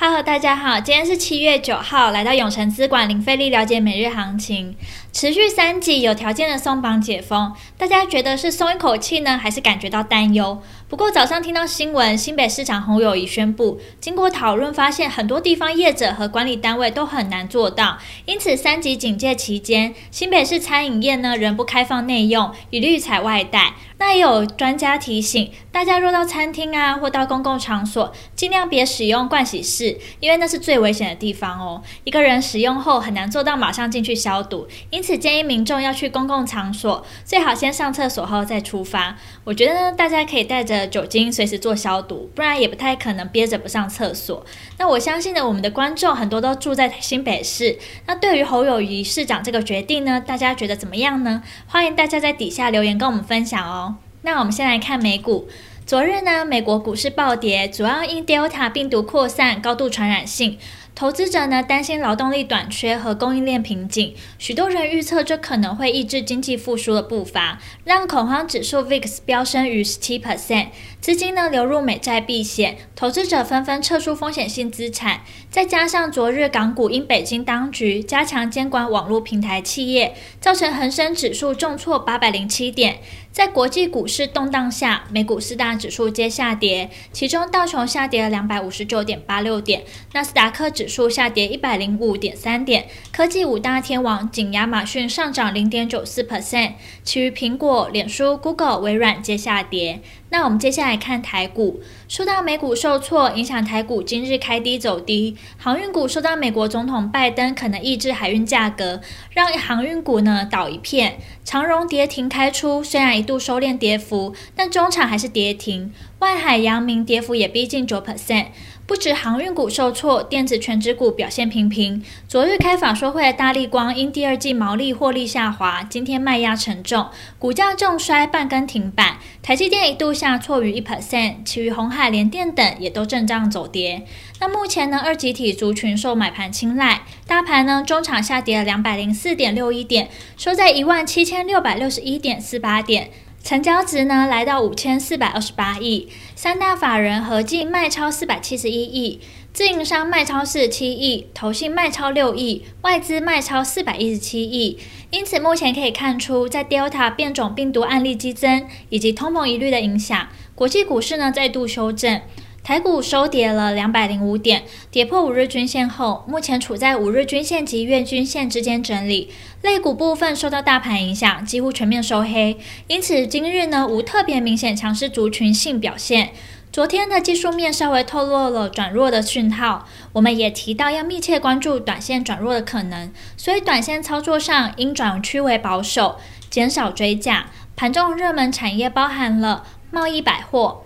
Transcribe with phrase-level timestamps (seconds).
[0.00, 4.76] Hello，大家好，今天是七月九号，来到永城资管零费力了解每日行情。
[5.12, 10.62] 持续三级有条件的松绑解封，大家觉得是松一口气呢，还是感觉到担忧？
[10.88, 23.74] 不过早上听到新闻，新北市长侯友宜宣布，经过讨论发现，很多地方业者和管理单位都很难做到，因此三级警戒期间，新北市餐饮业呢仍不开放内用，一律采外带。
[24.00, 31.82] 那也有专家提醒，大家若到餐厅啊或到公共场所，尽量别使用盥洗室，因为那是最危险的地方哦。
[32.04, 39.16] 一个人使用后很难做到马上进去消毒，因此建议民众要去公共场所，最好先上厕所后再出发。
[39.44, 44.44] 我觉得呢，大家可以带着酒精随时做消毒，不然也不太可能憋着不上厕所。
[44.78, 51.42] 那我相信呢，我们的观众很多都住在新北市，那对于侯友谊市长这个决定呢，大家觉得怎么样呢？
[51.66, 53.96] 欢迎大家在底下留言跟我们分享哦。
[54.22, 55.48] 那我们先来看美股。
[55.86, 60.58] 昨日呢，美国股市暴跌，主要因 Delta 病毒扩散、高度传染性。
[60.98, 75.20] 投资者呢担心劳动力短缺和供应链瓶颈，许多人预测这可能会抑制经济复苏的步伐，让恐慌指数 VIX 飙升逾十七 percent，资金呢流入美债避险，投资者纷纷撤出风险性资产。
[75.48, 82.98] 再加上昨日港股因北京当局加强监管网络平台企业，造成恒生指数重挫八百零七点。
[83.30, 96.72] 在国际股市动荡下，美股四大指数皆下跌，其中道琼下跌了两百五十九点八六点，纳斯达克指数数下跌一百零五点三点，科技五大天王仅亚马逊上涨零点九四 percent，
[97.04, 100.00] 其余苹果、脸书、Google、微软皆下跌。
[100.30, 105.36] 那我们接下来看台股，受到美股受挫影响，台股今日开低走低。
[105.56, 111.18] 航运股受到美国总统拜登可能抑制海运价格，让航运股呢倒一片。
[111.44, 115.92] 长荣跌停开出，虽然一度收敛跌幅，但中场还是跌停。
[116.18, 118.46] 外海、阳明跌幅也逼近九 percent。
[118.88, 122.02] 不止航运股受挫，电子权值股表现平平。
[122.26, 127.06] 昨日开法说会的大立光因第二季毛利获利下滑，今天卖压沉重，
[127.38, 129.18] 股价重摔半根停板。
[129.42, 134.06] 台积电一度下挫逾一 percent，其余红海、联电等也都震荡走跌。
[134.40, 140.08] 那目前呢，二极体族群受买盘青睐，大盘呢中场下跌了两百零四点六一点，
[140.38, 143.10] 收在一万七千六百六十一点四八点。
[143.42, 149.20] 成交值呢来到五千四百二十八亿，三大法人合计卖超四百七十一亿，
[149.54, 154.78] 自营商卖超四十七亿，投信卖超六亿，外资卖超四百一十七亿。
[155.10, 162.20] 因此，目前可以看出，在 Delta 变种病毒案例激增以及通膨疑虑的影响，国际股市呢再度修正。
[162.68, 169.30] 台股收跌了两百零五点，跌破五日均线后，目前处在五日均线及月均线之间整理。
[169.62, 176.32] 类股部分受到大盘影响，几乎全面收黑，因此今日呢无特别明显强势族群性表现。
[176.70, 186.18] 昨天的技术面稍微透露了转弱的讯号，我们也提到要密切关注短线转弱的可能，所以短线操作上应转趋为保守，
[186.50, 187.46] 减少追价。
[187.74, 190.82] 盘中热门产业包含了贸易百货。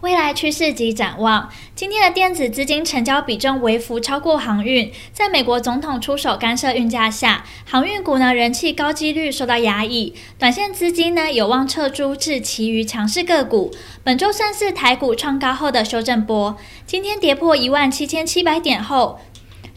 [0.00, 13.70] 未来趋势及展望，今天的电子资金成交比重微幅超过航运，在美国总统出手干涉运价下，航运股呢人气高几率受到压抑，短线资金呢有望撤出至其余强势个股。
[14.02, 16.56] 本周算是台股创高后的修正波，
[16.86, 19.20] 今天跌破一万七千七百点后。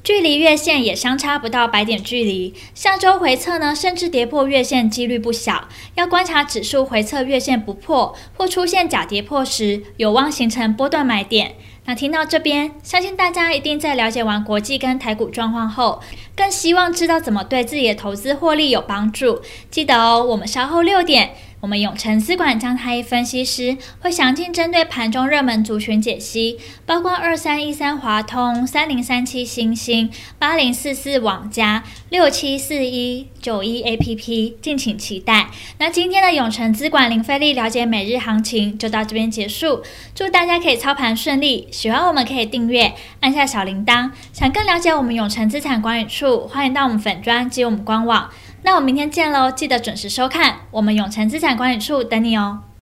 [0.04, 5.70] 距离月线也相差不到百点距离，下周回测呢，甚至跌破月线几率不小。
[5.96, 11.56] 要观察指数回测月线不破或出现假跌破时，有望形成波段买点。
[11.86, 16.02] 那听到这边，相信大家一定在了解完国际跟台股状况后，
[16.36, 19.40] 更希望知道怎么对自己的投资获利有帮助。
[19.72, 21.34] 记得哦，我们稍后六点。
[21.64, 35.52] 我们永诚资管张太一分析师会详尽针对盘中热门族群解析，包括二三一三华通、三零三七星星、八零四四网家、六七四一九一 APP，敬请期待。
[35.78, 39.82] 那今天的永诚资管零费力了解每日行情就到这边结束，
[40.14, 41.70] 祝大家可以操盘顺利。
[41.72, 44.12] 喜欢我们可以订阅，按下小铃铛。
[44.34, 48.30] 想更了解我们永诚资产管理处，欢迎到我们粉专及我们官网。
[48.66, 49.52] 那我明天见喽！
[49.52, 52.64] 记得准时收看，我们永诚资产管理处等你哦。